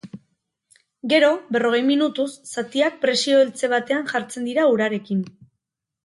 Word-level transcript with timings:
Gero, 1.11 1.27
berrogei 1.55 1.81
minutuz, 1.89 2.27
zatiak 2.53 2.97
presio-eltze 3.03 3.69
batean 3.77 4.09
jartzen 4.13 4.49
dira 4.51 4.65
urarekin. 4.77 5.21